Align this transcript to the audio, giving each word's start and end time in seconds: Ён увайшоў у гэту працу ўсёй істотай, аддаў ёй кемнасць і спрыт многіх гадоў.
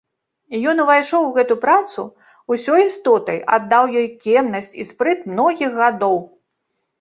Ён 0.69 0.77
увайшоў 0.83 1.25
у 1.25 1.33
гэту 1.35 1.57
працу 1.65 2.05
ўсёй 2.53 2.81
істотай, 2.85 3.37
аддаў 3.59 3.83
ёй 4.01 4.07
кемнасць 4.25 4.73
і 4.81 4.89
спрыт 4.93 5.19
многіх 5.35 5.71
гадоў. 5.85 6.17